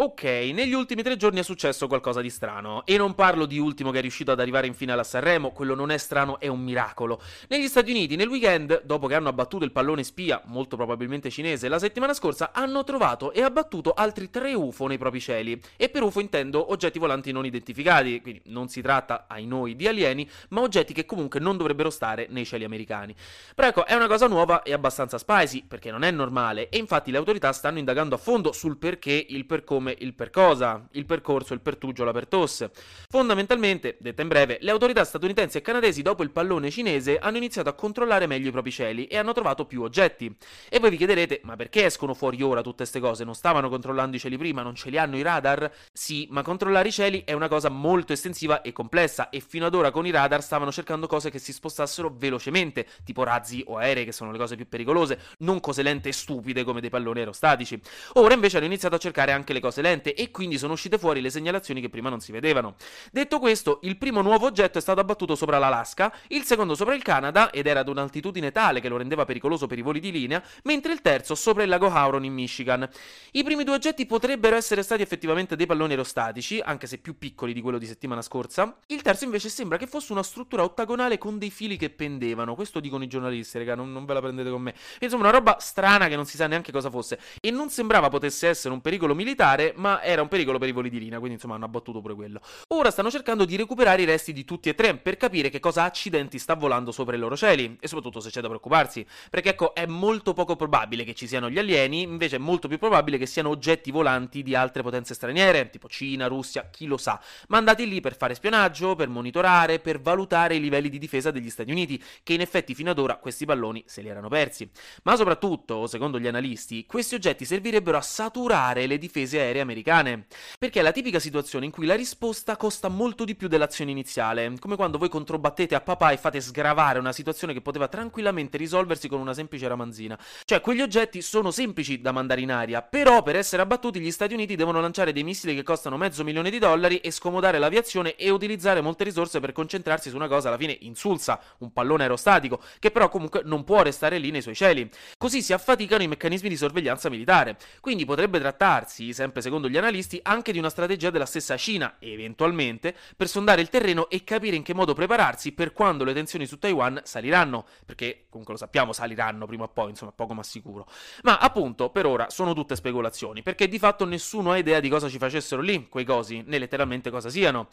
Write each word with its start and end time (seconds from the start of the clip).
Ok, 0.00 0.22
negli 0.22 0.74
ultimi 0.74 1.02
tre 1.02 1.16
giorni 1.16 1.40
è 1.40 1.42
successo 1.42 1.88
qualcosa 1.88 2.20
di 2.20 2.30
strano. 2.30 2.86
E 2.86 2.96
non 2.96 3.16
parlo 3.16 3.46
di 3.46 3.58
Ultimo 3.58 3.90
che 3.90 3.98
è 3.98 4.00
riuscito 4.00 4.30
ad 4.30 4.38
arrivare 4.38 4.68
in 4.68 4.74
finale 4.74 5.00
a 5.00 5.04
Sanremo, 5.04 5.50
quello 5.50 5.74
non 5.74 5.90
è 5.90 5.98
strano, 5.98 6.38
è 6.38 6.46
un 6.46 6.60
miracolo. 6.60 7.20
Negli 7.48 7.66
Stati 7.66 7.90
Uniti, 7.90 8.14
nel 8.14 8.28
weekend, 8.28 8.84
dopo 8.84 9.08
che 9.08 9.16
hanno 9.16 9.28
abbattuto 9.28 9.64
il 9.64 9.72
pallone 9.72 10.04
spia, 10.04 10.40
molto 10.44 10.76
probabilmente 10.76 11.30
cinese, 11.30 11.66
la 11.66 11.80
settimana 11.80 12.14
scorsa, 12.14 12.52
hanno 12.52 12.84
trovato 12.84 13.32
e 13.32 13.42
abbattuto 13.42 13.92
altri 13.92 14.30
tre 14.30 14.54
UFO 14.54 14.86
nei 14.86 14.98
propri 14.98 15.18
cieli. 15.18 15.60
E 15.76 15.88
per 15.88 16.04
UFO 16.04 16.20
intendo 16.20 16.70
oggetti 16.70 17.00
volanti 17.00 17.32
non 17.32 17.44
identificati, 17.44 18.20
quindi 18.20 18.42
non 18.44 18.68
si 18.68 18.80
tratta, 18.80 19.24
ai 19.26 19.46
noi, 19.46 19.74
di 19.74 19.88
alieni, 19.88 20.30
ma 20.50 20.60
oggetti 20.60 20.92
che 20.92 21.06
comunque 21.06 21.40
non 21.40 21.56
dovrebbero 21.56 21.90
stare 21.90 22.28
nei 22.30 22.44
cieli 22.44 22.62
americani. 22.62 23.16
Però 23.52 23.66
ecco, 23.66 23.84
è 23.84 23.94
una 23.94 24.06
cosa 24.06 24.28
nuova 24.28 24.62
e 24.62 24.72
abbastanza 24.72 25.18
spicy, 25.18 25.64
perché 25.66 25.90
non 25.90 26.04
è 26.04 26.12
normale, 26.12 26.68
e 26.68 26.78
infatti 26.78 27.10
le 27.10 27.18
autorità 27.18 27.52
stanno 27.52 27.80
indagando 27.80 28.14
a 28.14 28.18
fondo 28.18 28.52
sul 28.52 28.78
perché, 28.78 29.26
il 29.30 29.44
per 29.44 29.64
come 29.64 29.86
come 29.88 29.96
il 30.00 30.14
per 30.14 30.30
cosa, 30.30 30.86
il 30.92 31.06
percorso, 31.06 31.54
il 31.54 31.60
pertugio, 31.60 32.04
la 32.04 32.12
pertosse. 32.12 32.70
Fondamentalmente, 33.08 33.96
detta 34.00 34.22
in 34.22 34.28
breve, 34.28 34.58
le 34.60 34.70
autorità 34.70 35.04
statunitensi 35.04 35.56
e 35.56 35.62
canadesi 35.62 36.02
dopo 36.02 36.22
il 36.22 36.30
pallone 36.30 36.70
cinese 36.70 37.18
hanno 37.18 37.38
iniziato 37.38 37.68
a 37.68 37.72
controllare 37.72 38.26
meglio 38.26 38.48
i 38.48 38.52
propri 38.52 38.70
cieli 38.70 39.06
e 39.06 39.16
hanno 39.16 39.32
trovato 39.32 39.64
più 39.64 39.82
oggetti. 39.82 40.34
E 40.68 40.78
voi 40.78 40.90
vi 40.90 40.96
chiederete, 40.96 41.40
ma 41.44 41.56
perché 41.56 41.86
escono 41.86 42.12
fuori 42.14 42.42
ora 42.42 42.60
tutte 42.60 42.76
queste 42.78 43.00
cose? 43.00 43.24
Non 43.24 43.34
stavano 43.34 43.68
controllando 43.68 44.16
i 44.16 44.18
cieli 44.18 44.36
prima? 44.36 44.62
Non 44.62 44.74
ce 44.74 44.90
li 44.90 44.98
hanno 44.98 45.16
i 45.16 45.22
radar? 45.22 45.70
Sì, 45.92 46.26
ma 46.30 46.42
controllare 46.42 46.88
i 46.88 46.92
cieli 46.92 47.22
è 47.24 47.32
una 47.32 47.48
cosa 47.48 47.68
molto 47.68 48.12
estensiva 48.12 48.60
e 48.60 48.72
complessa 48.72 49.30
e 49.30 49.40
fino 49.40 49.66
ad 49.66 49.74
ora 49.74 49.90
con 49.90 50.06
i 50.06 50.10
radar 50.10 50.42
stavano 50.42 50.72
cercando 50.72 51.06
cose 51.06 51.30
che 51.30 51.38
si 51.38 51.52
spostassero 51.52 52.14
velocemente, 52.14 52.86
tipo 53.04 53.22
razzi 53.22 53.62
o 53.66 53.78
aerei 53.78 54.04
che 54.04 54.12
sono 54.12 54.32
le 54.32 54.38
cose 54.38 54.56
più 54.56 54.68
pericolose, 54.68 55.18
non 55.38 55.60
cose 55.60 55.82
lente 55.82 56.10
e 56.10 56.12
stupide 56.12 56.64
come 56.64 56.80
dei 56.80 56.90
palloni 56.90 57.20
aerostatici. 57.20 57.80
Ora 58.14 58.34
invece 58.34 58.56
hanno 58.58 58.66
iniziato 58.66 58.96
a 58.96 58.98
cercare 58.98 59.32
anche 59.32 59.52
le 59.52 59.60
cose 59.60 59.77
cose 59.78 59.82
lente 59.82 60.14
e 60.14 60.30
quindi 60.30 60.58
sono 60.58 60.72
uscite 60.72 60.98
fuori 60.98 61.20
le 61.20 61.30
segnalazioni 61.30 61.80
che 61.80 61.88
prima 61.88 62.08
non 62.08 62.20
si 62.20 62.32
vedevano. 62.32 62.74
Detto 63.12 63.38
questo, 63.38 63.78
il 63.82 63.96
primo 63.96 64.20
nuovo 64.22 64.46
oggetto 64.46 64.78
è 64.78 64.80
stato 64.80 65.00
abbattuto 65.00 65.34
sopra 65.34 65.58
l'Alaska, 65.58 66.12
il 66.28 66.44
secondo 66.44 66.74
sopra 66.74 66.94
il 66.94 67.02
Canada 67.02 67.50
ed 67.50 67.66
era 67.66 67.80
ad 67.80 67.88
un'altitudine 67.88 68.50
tale 68.50 68.80
che 68.80 68.88
lo 68.88 68.96
rendeva 68.96 69.24
pericoloso 69.24 69.66
per 69.66 69.78
i 69.78 69.82
voli 69.82 70.00
di 70.00 70.10
linea, 70.10 70.42
mentre 70.64 70.92
il 70.92 71.00
terzo 71.00 71.34
sopra 71.34 71.62
il 71.62 71.68
lago 71.68 71.86
Huron 71.86 72.24
in 72.24 72.32
Michigan. 72.32 72.88
I 73.32 73.44
primi 73.44 73.64
due 73.64 73.74
oggetti 73.74 74.06
potrebbero 74.06 74.56
essere 74.56 74.82
stati 74.82 75.02
effettivamente 75.02 75.56
dei 75.56 75.66
palloni 75.66 75.92
aerostatici, 75.92 76.60
anche 76.60 76.86
se 76.86 76.98
più 76.98 77.16
piccoli 77.18 77.52
di 77.52 77.60
quello 77.60 77.78
di 77.78 77.86
settimana 77.86 78.22
scorsa. 78.22 78.76
Il 78.86 79.02
terzo 79.02 79.24
invece 79.24 79.48
sembra 79.48 79.78
che 79.78 79.86
fosse 79.86 80.12
una 80.12 80.22
struttura 80.22 80.62
ottagonale 80.62 81.18
con 81.18 81.38
dei 81.38 81.50
fili 81.50 81.76
che 81.76 81.90
pendevano. 81.90 82.54
Questo 82.54 82.80
dicono 82.80 83.04
i 83.04 83.06
giornalisti, 83.06 83.58
raga, 83.58 83.74
non, 83.74 83.92
non 83.92 84.04
ve 84.04 84.14
la 84.14 84.20
prendete 84.20 84.50
con 84.50 84.62
me. 84.62 84.74
Insomma, 85.00 85.22
una 85.22 85.32
roba 85.32 85.56
strana 85.60 86.08
che 86.08 86.16
non 86.16 86.26
si 86.26 86.36
sa 86.36 86.46
neanche 86.46 86.72
cosa 86.72 86.90
fosse. 86.90 87.18
E 87.40 87.50
non 87.50 87.70
sembrava 87.70 88.08
potesse 88.08 88.48
essere 88.48 88.72
un 88.74 88.80
pericolo 88.80 89.14
militare, 89.14 89.67
ma 89.76 90.02
era 90.02 90.22
un 90.22 90.28
pericolo 90.28 90.58
per 90.58 90.68
i 90.68 90.72
voli 90.72 90.90
di 90.90 90.98
linea, 90.98 91.18
quindi 91.18 91.36
insomma 91.36 91.54
hanno 91.54 91.64
abbattuto 91.64 92.00
pure 92.00 92.14
quello. 92.14 92.40
Ora 92.68 92.90
stanno 92.90 93.10
cercando 93.10 93.44
di 93.44 93.56
recuperare 93.56 94.02
i 94.02 94.04
resti 94.04 94.32
di 94.32 94.44
tutti 94.44 94.68
e 94.68 94.74
tre 94.74 94.96
per 94.96 95.16
capire 95.16 95.50
che 95.50 95.60
cosa 95.60 95.84
accidenti 95.84 96.38
sta 96.38 96.54
volando 96.54 96.92
sopra 96.92 97.16
i 97.16 97.18
loro 97.18 97.36
cieli 97.36 97.76
e 97.80 97.88
soprattutto 97.88 98.20
se 98.20 98.30
c'è 98.30 98.40
da 98.40 98.48
preoccuparsi, 98.48 99.06
perché 99.30 99.50
ecco 99.50 99.74
è 99.74 99.86
molto 99.86 100.32
poco 100.32 100.56
probabile 100.56 101.04
che 101.04 101.14
ci 101.14 101.26
siano 101.26 101.50
gli 101.50 101.58
alieni, 101.58 102.02
invece 102.02 102.36
è 102.36 102.38
molto 102.38 102.68
più 102.68 102.78
probabile 102.78 103.18
che 103.18 103.26
siano 103.26 103.50
oggetti 103.50 103.90
volanti 103.90 104.42
di 104.42 104.54
altre 104.54 104.82
potenze 104.82 105.14
straniere, 105.14 105.70
tipo 105.70 105.88
Cina, 105.88 106.26
Russia, 106.26 106.68
chi 106.70 106.86
lo 106.86 106.96
sa, 106.96 107.20
mandati 107.48 107.88
lì 107.88 108.00
per 108.00 108.16
fare 108.16 108.34
spionaggio, 108.34 108.94
per 108.94 109.08
monitorare, 109.08 109.78
per 109.78 110.00
valutare 110.00 110.56
i 110.56 110.60
livelli 110.60 110.88
di 110.88 110.98
difesa 110.98 111.30
degli 111.30 111.50
Stati 111.50 111.70
Uniti, 111.70 112.02
che 112.22 112.32
in 112.32 112.40
effetti 112.40 112.74
fino 112.74 112.90
ad 112.90 112.98
ora 112.98 113.16
questi 113.16 113.44
palloni 113.44 113.82
se 113.86 114.02
li 114.02 114.08
erano 114.08 114.28
persi. 114.28 114.70
Ma 115.04 115.16
soprattutto, 115.16 115.86
secondo 115.86 116.18
gli 116.18 116.26
analisti, 116.26 116.86
questi 116.86 117.14
oggetti 117.14 117.44
servirebbero 117.44 117.96
a 117.96 118.02
saturare 118.02 118.86
le 118.86 118.98
difese 118.98 119.38
aeree 119.38 119.57
americane. 119.60 120.26
Perché 120.58 120.80
è 120.80 120.82
la 120.82 120.92
tipica 120.92 121.18
situazione 121.18 121.64
in 121.64 121.70
cui 121.70 121.86
la 121.86 121.94
risposta 121.94 122.56
costa 122.56 122.88
molto 122.88 123.24
di 123.24 123.34
più 123.34 123.48
dell'azione 123.48 123.90
iniziale, 123.90 124.52
come 124.58 124.76
quando 124.76 124.98
voi 124.98 125.08
controbattete 125.08 125.74
a 125.74 125.80
papà 125.80 126.10
e 126.10 126.16
fate 126.16 126.40
sgravare 126.40 126.98
una 126.98 127.12
situazione 127.12 127.52
che 127.52 127.60
poteva 127.60 127.88
tranquillamente 127.88 128.56
risolversi 128.56 129.08
con 129.08 129.20
una 129.20 129.34
semplice 129.34 129.68
ramanzina. 129.68 130.18
Cioè, 130.44 130.60
quegli 130.60 130.80
oggetti 130.80 131.22
sono 131.22 131.50
semplici 131.50 132.00
da 132.00 132.12
mandare 132.12 132.40
in 132.40 132.52
aria, 132.52 132.82
però 132.82 133.22
per 133.22 133.36
essere 133.36 133.62
abbattuti 133.62 134.00
gli 134.00 134.10
Stati 134.10 134.34
Uniti 134.34 134.56
devono 134.56 134.80
lanciare 134.80 135.12
dei 135.12 135.24
missili 135.24 135.54
che 135.54 135.62
costano 135.62 135.96
mezzo 135.96 136.24
milione 136.24 136.50
di 136.50 136.58
dollari 136.58 136.98
e 136.98 137.10
scomodare 137.10 137.58
l'aviazione 137.58 138.16
e 138.16 138.30
utilizzare 138.30 138.80
molte 138.80 139.04
risorse 139.04 139.40
per 139.40 139.52
concentrarsi 139.52 140.10
su 140.10 140.16
una 140.16 140.28
cosa 140.28 140.48
alla 140.48 140.56
fine 140.56 140.76
insulsa, 140.80 141.40
un 141.58 141.72
pallone 141.72 142.02
aerostatico, 142.02 142.60
che 142.78 142.90
però 142.90 143.08
comunque 143.08 143.42
non 143.44 143.64
può 143.64 143.82
restare 143.82 144.18
lì 144.18 144.30
nei 144.30 144.42
suoi 144.42 144.54
cieli. 144.54 144.88
Così 145.16 145.42
si 145.42 145.52
affaticano 145.52 146.02
i 146.02 146.08
meccanismi 146.08 146.48
di 146.48 146.56
sorveglianza 146.56 147.08
militare. 147.08 147.56
Quindi 147.80 148.04
potrebbe 148.04 148.38
trattarsi, 148.38 149.12
sempre 149.12 149.42
secondo 149.48 149.68
gli 149.68 149.76
analisti, 149.78 150.20
anche 150.22 150.52
di 150.52 150.58
una 150.58 150.68
strategia 150.68 151.10
della 151.10 151.26
stessa 151.26 151.56
Cina, 151.56 151.96
eventualmente, 151.98 152.94
per 153.16 153.28
sondare 153.28 153.62
il 153.62 153.70
terreno 153.70 154.08
e 154.10 154.22
capire 154.22 154.56
in 154.56 154.62
che 154.62 154.74
modo 154.74 154.92
prepararsi 154.92 155.52
per 155.52 155.72
quando 155.72 156.04
le 156.04 156.12
tensioni 156.12 156.46
su 156.46 156.58
Taiwan 156.58 157.00
saliranno, 157.04 157.66
perché 157.84 158.26
comunque 158.28 158.54
lo 158.54 158.58
sappiamo, 158.58 158.92
saliranno 158.92 159.46
prima 159.46 159.64
o 159.64 159.68
poi, 159.68 159.90
insomma, 159.90 160.12
poco 160.12 160.34
ma 160.34 160.42
sicuro. 160.42 160.86
Ma 161.22 161.38
appunto, 161.38 161.88
per 161.88 162.06
ora 162.06 162.28
sono 162.30 162.52
tutte 162.52 162.76
speculazioni, 162.76 163.42
perché 163.42 163.68
di 163.68 163.78
fatto 163.78 164.04
nessuno 164.04 164.52
ha 164.52 164.58
idea 164.58 164.80
di 164.80 164.88
cosa 164.88 165.08
ci 165.08 165.18
facessero 165.18 165.62
lì, 165.62 165.88
quei 165.88 166.04
cosi, 166.04 166.42
né 166.46 166.58
letteralmente 166.58 167.10
cosa 167.10 167.30
siano. 167.30 167.68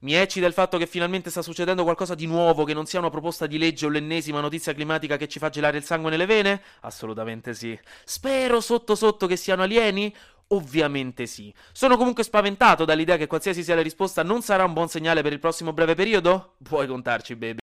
Mi 0.00 0.14
eccita 0.14 0.46
il 0.46 0.52
fatto 0.52 0.76
che 0.76 0.86
finalmente 0.86 1.30
sta 1.30 1.40
succedendo 1.40 1.82
qualcosa 1.82 2.14
di 2.14 2.26
nuovo, 2.26 2.64
che 2.64 2.74
non 2.74 2.84
sia 2.84 2.98
una 2.98 3.08
proposta 3.08 3.46
di 3.46 3.56
legge 3.56 3.86
o 3.86 3.88
l'ennesima 3.88 4.40
notizia 4.40 4.74
climatica 4.74 5.16
che 5.16 5.26
ci 5.26 5.38
fa 5.38 5.48
gelare 5.48 5.78
il 5.78 5.84
sangue 5.84 6.10
nelle 6.10 6.26
vene? 6.26 6.62
Assolutamente 6.80 7.54
sì. 7.54 7.78
Spero 8.04 8.60
sotto 8.60 8.94
sotto 8.94 9.26
che 9.26 9.36
siano 9.36 9.62
alieni? 9.62 10.14
Ovviamente 10.48 11.26
sì. 11.26 11.52
Sono 11.72 11.96
comunque 11.96 12.22
spaventato 12.22 12.84
dall'idea 12.84 13.16
che 13.16 13.26
qualsiasi 13.26 13.64
sia 13.64 13.74
la 13.74 13.82
risposta 13.82 14.22
non 14.22 14.42
sarà 14.42 14.64
un 14.64 14.72
buon 14.72 14.88
segnale 14.88 15.22
per 15.22 15.32
il 15.32 15.40
prossimo 15.40 15.72
breve 15.72 15.94
periodo? 15.94 16.54
Puoi 16.62 16.86
contarci, 16.86 17.34
baby. 17.34 17.65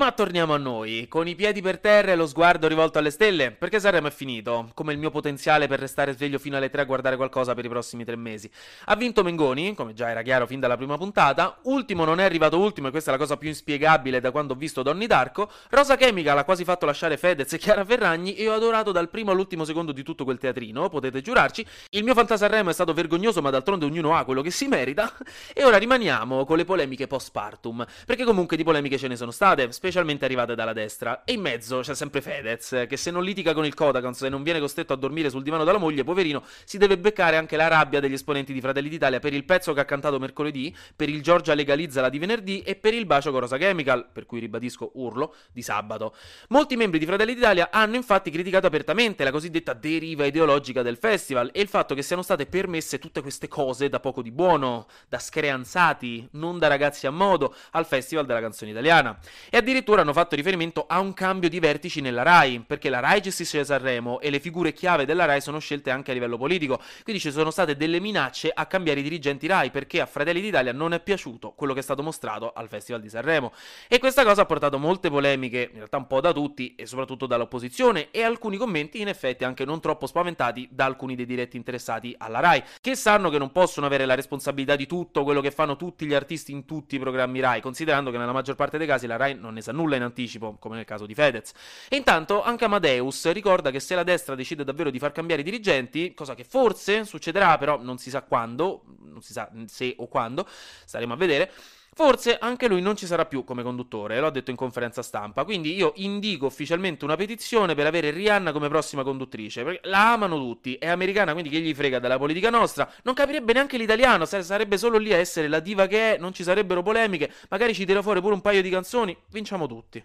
Ma 0.00 0.12
torniamo 0.12 0.54
a 0.54 0.56
noi, 0.56 1.08
con 1.08 1.28
i 1.28 1.34
piedi 1.34 1.60
per 1.60 1.78
terra 1.78 2.12
e 2.12 2.16
lo 2.16 2.26
sguardo 2.26 2.66
rivolto 2.66 2.98
alle 2.98 3.10
stelle, 3.10 3.50
perché 3.50 3.78
Sanremo 3.78 4.06
è 4.06 4.10
finito, 4.10 4.70
come 4.72 4.94
il 4.94 4.98
mio 4.98 5.10
potenziale 5.10 5.66
per 5.68 5.78
restare 5.78 6.14
sveglio 6.14 6.38
fino 6.38 6.56
alle 6.56 6.70
3 6.70 6.80
a 6.80 6.84
guardare 6.84 7.16
qualcosa 7.16 7.52
per 7.52 7.66
i 7.66 7.68
prossimi 7.68 8.02
tre 8.02 8.16
mesi. 8.16 8.50
Ha 8.86 8.96
vinto 8.96 9.22
Mengoni, 9.22 9.74
come 9.74 9.92
già 9.92 10.08
era 10.08 10.22
chiaro 10.22 10.46
fin 10.46 10.58
dalla 10.58 10.78
prima 10.78 10.96
puntata, 10.96 11.58
ultimo 11.64 12.06
non 12.06 12.18
è 12.18 12.24
arrivato 12.24 12.58
ultimo 12.58 12.88
e 12.88 12.90
questa 12.90 13.10
è 13.10 13.12
la 13.12 13.20
cosa 13.20 13.36
più 13.36 13.50
inspiegabile 13.50 14.20
da 14.20 14.30
quando 14.30 14.54
ho 14.54 14.56
visto 14.56 14.82
Donny 14.82 15.04
Darko, 15.04 15.50
Rosa 15.68 15.96
Chemical 15.96 16.38
ha 16.38 16.44
quasi 16.44 16.64
fatto 16.64 16.86
lasciare 16.86 17.18
Fedez 17.18 17.52
e 17.52 17.58
Chiara 17.58 17.84
Ferragni 17.84 18.36
e 18.36 18.48
ho 18.48 18.54
adorato 18.54 18.92
dal 18.92 19.10
primo 19.10 19.32
all'ultimo 19.32 19.66
secondo 19.66 19.92
di 19.92 20.02
tutto 20.02 20.24
quel 20.24 20.38
teatrino, 20.38 20.88
potete 20.88 21.20
giurarci, 21.20 21.66
il 21.90 22.04
mio 22.04 22.14
Fantasarremo 22.14 22.70
è 22.70 22.72
stato 22.72 22.94
vergognoso 22.94 23.42
ma 23.42 23.50
d'altronde 23.50 23.84
ognuno 23.84 24.16
ha 24.16 24.24
quello 24.24 24.40
che 24.40 24.50
si 24.50 24.66
merita, 24.66 25.12
e 25.52 25.62
ora 25.62 25.76
rimaniamo 25.76 26.46
con 26.46 26.56
le 26.56 26.64
polemiche 26.64 27.06
post-partum, 27.06 27.84
perché 28.06 28.24
comunque 28.24 28.56
di 28.56 28.64
polemiche 28.64 28.96
ce 28.96 29.06
ne 29.06 29.16
sono 29.16 29.30
state, 29.30 29.68
specialmente 29.90 30.24
arrivate 30.24 30.54
dalla 30.54 30.72
destra. 30.72 31.24
E 31.24 31.32
in 31.32 31.40
mezzo 31.40 31.80
c'è 31.80 31.96
sempre 31.96 32.20
Fedez, 32.20 32.86
che 32.88 32.96
se 32.96 33.10
non 33.10 33.24
litiga 33.24 33.52
con 33.52 33.64
il 33.64 33.74
Kodakons 33.74 34.22
e 34.22 34.28
non 34.28 34.44
viene 34.44 34.60
costretto 34.60 34.92
a 34.92 34.96
dormire 34.96 35.30
sul 35.30 35.42
divano 35.42 35.64
dalla 35.64 35.78
moglie, 35.78 36.04
poverino, 36.04 36.44
si 36.64 36.78
deve 36.78 36.96
beccare 36.96 37.36
anche 37.36 37.56
la 37.56 37.66
rabbia 37.66 37.98
degli 37.98 38.12
esponenti 38.12 38.52
di 38.52 38.60
Fratelli 38.60 38.88
d'Italia 38.88 39.18
per 39.18 39.34
il 39.34 39.44
pezzo 39.44 39.72
che 39.72 39.80
ha 39.80 39.84
cantato 39.84 40.18
mercoledì, 40.20 40.74
per 40.94 41.08
il 41.08 41.22
Giorgia 41.22 41.54
legalizza 41.54 42.00
la 42.00 42.08
di 42.08 42.18
venerdì 42.18 42.62
e 42.62 42.76
per 42.76 42.94
il 42.94 43.04
bacio 43.04 43.32
con 43.32 43.40
Rosa 43.40 43.56
Chemical, 43.56 44.08
per 44.12 44.26
cui 44.26 44.38
ribadisco 44.38 44.92
urlo, 44.94 45.34
di 45.52 45.62
sabato. 45.62 46.14
Molti 46.48 46.76
membri 46.76 47.00
di 47.00 47.06
Fratelli 47.06 47.34
d'Italia 47.34 47.70
hanno 47.72 47.96
infatti 47.96 48.30
criticato 48.30 48.68
apertamente 48.68 49.24
la 49.24 49.32
cosiddetta 49.32 49.72
deriva 49.72 50.24
ideologica 50.24 50.82
del 50.82 50.96
festival 50.96 51.50
e 51.52 51.60
il 51.60 51.68
fatto 51.68 51.94
che 51.94 52.02
siano 52.02 52.22
state 52.22 52.46
permesse 52.46 53.00
tutte 53.00 53.20
queste 53.20 53.48
cose 53.48 53.88
da 53.88 53.98
poco 53.98 54.22
di 54.22 54.30
buono, 54.30 54.86
da 55.08 55.18
screanzati, 55.18 56.28
non 56.32 56.58
da 56.58 56.68
ragazzi 56.68 57.08
a 57.08 57.10
modo, 57.10 57.54
al 57.72 57.86
Festival 57.86 58.24
della 58.24 58.40
canzone 58.40 58.70
italiana. 58.70 59.18
E 59.50 59.56
addirittura 59.56 59.69
hanno 60.00 60.12
fatto 60.12 60.36
riferimento 60.36 60.84
a 60.88 61.00
un 61.00 61.12
cambio 61.14 61.48
di 61.48 61.60
vertici 61.60 62.00
nella 62.00 62.22
RAI, 62.22 62.64
perché 62.66 62.90
la 62.90 63.00
RAI 63.00 63.20
gestisce 63.20 63.64
Sanremo 63.64 64.20
e 64.20 64.30
le 64.30 64.40
figure 64.40 64.72
chiave 64.72 65.04
della 65.04 65.24
RAI 65.24 65.40
sono 65.40 65.58
scelte 65.58 65.90
anche 65.90 66.10
a 66.10 66.14
livello 66.14 66.36
politico, 66.36 66.80
quindi 67.02 67.20
ci 67.20 67.30
sono 67.30 67.50
state 67.50 67.76
delle 67.76 68.00
minacce 68.00 68.50
a 68.52 68.66
cambiare 68.66 69.00
i 69.00 69.02
dirigenti 69.02 69.46
RAI 69.46 69.70
perché 69.70 70.00
a 70.00 70.06
Fratelli 70.06 70.40
d'Italia 70.40 70.72
non 70.72 70.92
è 70.92 71.00
piaciuto 71.00 71.52
quello 71.52 71.72
che 71.72 71.80
è 71.80 71.82
stato 71.82 72.02
mostrato 72.02 72.52
al 72.54 72.68
Festival 72.68 73.00
di 73.00 73.08
Sanremo. 73.08 73.52
E 73.88 73.98
questa 73.98 74.24
cosa 74.24 74.42
ha 74.42 74.46
portato 74.46 74.78
molte 74.78 75.10
polemiche, 75.10 75.68
in 75.70 75.76
realtà 75.76 75.96
un 75.96 76.06
po' 76.06 76.20
da 76.20 76.32
tutti 76.32 76.74
e 76.74 76.86
soprattutto 76.86 77.26
dall'opposizione 77.26 78.08
e 78.10 78.22
alcuni 78.22 78.56
commenti 78.56 79.00
in 79.00 79.08
effetti 79.08 79.44
anche 79.44 79.64
non 79.64 79.80
troppo 79.80 80.06
spaventati 80.06 80.68
da 80.70 80.84
alcuni 80.84 81.14
dei 81.14 81.26
diretti 81.26 81.56
interessati 81.56 82.14
alla 82.18 82.40
RAI, 82.40 82.62
che 82.80 82.94
sanno 82.96 83.30
che 83.30 83.38
non 83.38 83.52
possono 83.52 83.86
avere 83.86 84.04
la 84.04 84.14
responsabilità 84.14 84.76
di 84.76 84.86
tutto 84.86 85.24
quello 85.24 85.40
che 85.40 85.50
fanno 85.50 85.76
tutti 85.76 86.06
gli 86.06 86.14
artisti 86.14 86.52
in 86.52 86.64
tutti 86.64 86.96
i 86.96 86.98
programmi 86.98 87.40
RAI, 87.40 87.60
considerando 87.60 88.10
che 88.10 88.18
nella 88.18 88.32
maggior 88.32 88.56
parte 88.56 88.78
dei 88.78 88.86
casi 88.86 89.06
la 89.06 89.16
RAI 89.16 89.34
non 89.34 89.54
ne 89.54 89.59
sa 89.62 89.72
nulla 89.72 89.96
in 89.96 90.02
anticipo, 90.02 90.56
come 90.58 90.76
nel 90.76 90.84
caso 90.84 91.06
di 91.06 91.14
Fedez. 91.14 91.52
E 91.88 91.96
intanto 91.96 92.42
anche 92.42 92.64
Amadeus 92.64 93.30
ricorda 93.32 93.70
che 93.70 93.80
se 93.80 93.94
la 93.94 94.02
destra 94.02 94.34
decide 94.34 94.64
davvero 94.64 94.90
di 94.90 94.98
far 94.98 95.12
cambiare 95.12 95.42
i 95.42 95.44
dirigenti, 95.44 96.14
cosa 96.14 96.34
che 96.34 96.44
forse 96.44 97.04
succederà, 97.04 97.58
però 97.58 97.80
non 97.80 97.98
si 97.98 98.10
sa 98.10 98.22
quando, 98.22 98.82
non 99.02 99.22
si 99.22 99.32
sa 99.32 99.50
se 99.66 99.94
o 99.98 100.08
quando, 100.08 100.46
staremo 100.84 101.12
a 101.12 101.16
vedere, 101.16 101.50
Forse 101.92 102.38
anche 102.38 102.68
lui 102.68 102.80
non 102.80 102.96
ci 102.96 103.04
sarà 103.04 103.26
più 103.26 103.42
come 103.44 103.62
conduttore, 103.62 104.20
lo 104.20 104.28
ha 104.28 104.30
detto 104.30 104.50
in 104.50 104.56
conferenza 104.56 105.02
stampa, 105.02 105.44
quindi 105.44 105.74
io 105.74 105.92
indico 105.96 106.46
ufficialmente 106.46 107.04
una 107.04 107.16
petizione 107.16 107.74
per 107.74 107.86
avere 107.86 108.10
Rihanna 108.10 108.52
come 108.52 108.68
prossima 108.68 109.02
conduttrice, 109.02 109.64
perché 109.64 109.88
la 109.88 110.12
amano 110.12 110.38
tutti, 110.38 110.76
è 110.76 110.86
americana, 110.86 111.32
quindi 111.32 111.50
che 111.50 111.60
gli 111.60 111.74
frega 111.74 111.98
della 111.98 112.16
politica 112.16 112.48
nostra, 112.48 112.90
non 113.02 113.14
capirebbe 113.14 113.52
neanche 113.52 113.76
l'italiano, 113.76 114.24
sarebbe 114.24 114.78
solo 114.78 114.98
lì 114.98 115.12
a 115.12 115.16
essere 115.16 115.48
la 115.48 115.60
diva 115.60 115.86
che 115.86 116.14
è, 116.14 116.18
non 116.18 116.32
ci 116.32 116.44
sarebbero 116.44 116.82
polemiche, 116.82 117.32
magari 117.48 117.74
ci 117.74 117.84
tira 117.84 118.02
fuori 118.02 118.20
pure 118.20 118.34
un 118.34 118.40
paio 118.40 118.62
di 118.62 118.70
canzoni, 118.70 119.16
vinciamo 119.30 119.66
tutti. 119.66 120.02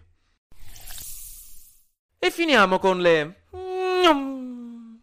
E 2.17 2.31
finiamo 2.31 2.79
con 2.79 2.99
le... 2.99 3.43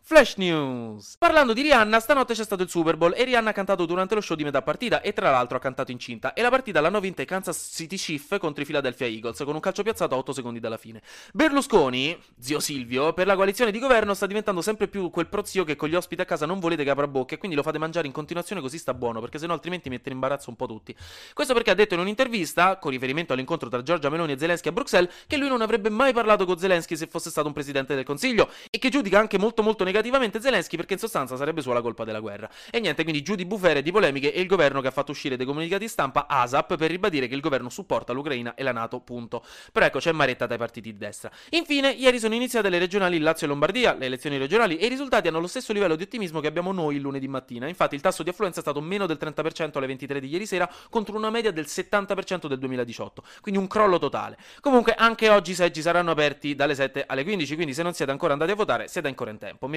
Flash 0.04 0.34
News. 0.34 1.16
Parlando 1.16 1.52
di 1.52 1.62
Rihanna, 1.62 2.00
stanotte 2.00 2.34
c'è 2.34 2.43
stato 2.43 2.64
il 2.64 2.69
Super 2.69 2.96
Bowl 2.96 3.14
e 3.16 3.22
Rihanna 3.22 3.50
ha 3.50 3.52
cantato 3.52 3.87
durante 3.87 4.16
lo 4.16 4.20
show 4.20 4.37
di 4.37 4.43
metà 4.43 4.60
partita 4.60 5.00
e 5.00 5.12
tra 5.12 5.31
l'altro 5.31 5.56
ha 5.56 5.60
cantato 5.60 5.93
incinta. 5.93 6.32
E 6.32 6.43
la 6.43 6.50
partita 6.50 6.81
l'hanno 6.81 6.99
vinta 6.99 7.22
i 7.22 7.25
Kansas 7.25 7.70
City 7.72 7.96
Chiefs 7.96 8.37
contro 8.40 8.64
i 8.64 8.66
Philadelphia 8.66 9.06
Eagles 9.06 9.40
con 9.44 9.54
un 9.54 9.60
calcio 9.60 9.84
piazzato 9.84 10.16
a 10.16 10.19
8 10.19 10.32
secondi 10.32 10.58
dalla 10.58 10.76
fine. 10.76 11.02
Berlusconi, 11.32 12.19
zio 12.37 12.58
Silvio, 12.58 13.12
per 13.12 13.28
la 13.28 13.37
coalizione 13.37 13.70
di 13.70 13.78
governo 13.78 14.12
sta 14.12 14.26
diventando 14.26 14.60
sempre 14.60 14.88
più 14.88 15.08
quel 15.08 15.28
prozio 15.28 15.62
che 15.62 15.76
con 15.76 15.88
gli 15.88 15.94
ospiti 15.94 16.20
a 16.20 16.25
casa 16.25 16.46
non 16.46 16.58
volete 16.58 16.82
che 16.82 16.90
apra 16.90 17.06
bocca 17.06 17.37
e 17.37 17.38
quindi 17.38 17.56
lo 17.56 17.62
fate 17.62 17.78
mangiare 17.78 18.08
in 18.08 18.12
continuazione 18.12 18.60
così 18.60 18.78
sta 18.78 18.94
buono, 18.94 19.20
perché 19.20 19.38
sennò 19.38 19.52
altrimenti 19.52 19.88
mette 19.88 20.08
in 20.08 20.16
imbarazzo 20.16 20.50
un 20.50 20.56
po' 20.56 20.66
tutti. 20.66 20.94
Questo 21.32 21.55
perché 21.55 21.70
ha 21.70 21.75
detto 21.75 21.94
in 21.94 22.00
un'intervista, 22.00 22.76
con 22.78 22.90
riferimento 22.90 23.34
all'incontro 23.34 23.69
tra 23.69 23.82
Giorgia 23.82 24.10
Meloni 24.10 24.32
e 24.32 24.38
Zelensky 24.38 24.69
a 24.69 24.72
Bruxelles, 24.72 25.14
che 25.28 25.37
lui 25.37 25.48
non 25.48 25.62
avrebbe 25.62 25.90
mai 25.90 26.12
parlato 26.12 26.44
con 26.44 26.58
Zelensky 26.58 26.96
se 26.96 27.06
fosse 27.06 27.31
stato 27.31 27.46
un 27.46 27.52
presidente 27.52 27.94
del 27.94 28.05
Consiglio 28.05 28.50
e 28.69 28.78
che 28.78 28.88
giudica 28.88 29.20
anche 29.20 29.38
molto 29.38 29.62
molto 29.62 29.84
negativamente 29.92 30.40
Zelensky 30.40 30.76
perché 30.76 30.94
in 30.94 30.98
sostanza 30.98 31.36
sarebbe 31.36 31.60
sua 31.60 31.74
la 31.74 31.82
colpa 31.82 32.04
della 32.04 32.20
guerra. 32.20 32.48
E 32.70 32.80
niente, 32.80 33.02
quindi 33.02 33.22
giù 33.22 33.34
di 33.34 33.44
bufere 33.44 33.82
di 33.82 33.92
polemiche 33.92 34.32
e 34.32 34.40
il 34.40 34.46
governo 34.46 34.80
che 34.80 34.88
ha 34.88 34.90
fatto 34.90 35.12
uscire 35.12 35.36
dei 35.36 35.46
comunicati 35.46 35.86
stampa 35.86 36.26
ASAP 36.26 36.76
per 36.76 36.90
ribadire 36.90 37.28
che 37.28 37.34
il 37.34 37.40
governo 37.40 37.68
supporta 37.68 38.12
l'Ucraina 38.12 38.54
e 38.54 38.62
la 38.62 38.72
Nato, 38.72 39.00
punto. 39.00 39.44
Però 39.70 39.84
ecco, 39.84 39.98
c'è 39.98 40.12
maretta 40.12 40.46
dai 40.46 40.58
partiti 40.58 40.92
di 40.92 40.98
destra. 40.98 41.30
Infine, 41.50 41.90
ieri 41.90 42.18
sono 42.18 42.34
iniziate 42.34 42.68
le 42.70 42.78
regionali 42.78 43.16
in 43.16 43.22
Lazio 43.22 43.46
e 43.46 43.50
Lombardia, 43.50 43.94
le 43.94 44.06
elezioni 44.06 44.38
regionali, 44.38 44.78
e 44.78 44.86
i 44.86 44.88
risultati 44.88 45.28
hanno 45.28 45.40
lo 45.40 45.46
stesso 45.46 45.72
livello 45.72 45.94
di 45.94 46.02
ottimismo 46.04 46.40
che 46.40 46.46
abbiamo 46.46 46.72
noi 46.72 46.96
il 46.96 47.02
lunedì 47.02 47.28
mattina. 47.28 47.68
Infatti 47.68 47.94
il 47.94 48.00
tasso 48.00 48.22
di 48.22 48.30
affluenza 48.30 48.58
è 48.58 48.62
stato 48.62 48.80
meno 48.80 49.06
del 49.06 49.18
30% 49.20 49.76
alle 49.76 49.86
23 49.86 50.20
di 50.20 50.28
ieri 50.28 50.46
sera 50.46 50.70
contro 50.88 51.16
una 51.16 51.30
media 51.30 51.50
del 51.50 51.66
70% 51.68 52.46
del 52.46 52.58
2018. 52.58 53.22
Quindi 53.40 53.60
un 53.60 53.66
crollo 53.66 53.98
totale. 53.98 54.38
Comunque 54.60 54.94
anche 54.94 55.28
oggi 55.28 55.50
i 55.52 55.54
seggi 55.54 55.82
saranno 55.82 56.10
aperti 56.10 56.54
dalle 56.54 56.74
7 56.74 57.04
alle 57.06 57.24
15, 57.24 57.54
quindi 57.54 57.74
se 57.74 57.82
non 57.82 57.92
siete 57.92 58.10
ancora 58.10 58.32
andati 58.32 58.52
a 58.52 58.54
votare, 58.54 58.88
siete 58.88 59.08
ancora 59.08 59.30
in 59.30 59.38
tempo. 59.38 59.66
Mi 59.66 59.76